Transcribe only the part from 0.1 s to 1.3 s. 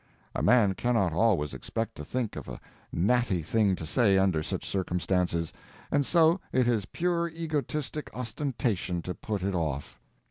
A man cannot